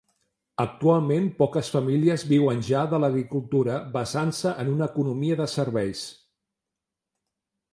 [0.61, 6.03] Actualment poques famílies viuen ja de l'agricultura basant-se en una economia de serveis.